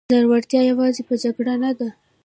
زړورتیا 0.13 0.61
یوازې 0.71 1.01
په 1.07 1.13
جګړه 1.23 1.55
نه 1.63 1.71
ده. 1.79 1.89